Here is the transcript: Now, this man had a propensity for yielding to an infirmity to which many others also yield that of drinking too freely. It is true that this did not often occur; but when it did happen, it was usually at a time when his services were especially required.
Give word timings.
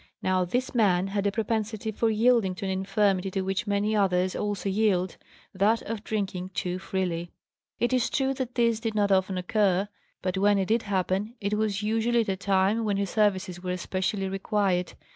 Now, 0.23 0.45
this 0.45 0.73
man 0.73 1.05
had 1.05 1.27
a 1.27 1.31
propensity 1.31 1.91
for 1.91 2.09
yielding 2.09 2.55
to 2.55 2.65
an 2.65 2.71
infirmity 2.71 3.29
to 3.29 3.41
which 3.43 3.67
many 3.67 3.95
others 3.95 4.35
also 4.35 4.67
yield 4.67 5.15
that 5.53 5.83
of 5.83 6.03
drinking 6.03 6.49
too 6.55 6.79
freely. 6.79 7.29
It 7.79 7.93
is 7.93 8.09
true 8.09 8.33
that 8.33 8.55
this 8.55 8.79
did 8.79 8.95
not 8.95 9.11
often 9.11 9.37
occur; 9.37 9.87
but 10.23 10.39
when 10.39 10.57
it 10.57 10.69
did 10.69 10.81
happen, 10.81 11.35
it 11.39 11.53
was 11.53 11.83
usually 11.83 12.21
at 12.21 12.29
a 12.29 12.35
time 12.35 12.83
when 12.83 12.97
his 12.97 13.11
services 13.11 13.61
were 13.61 13.69
especially 13.69 14.27
required. 14.27 14.93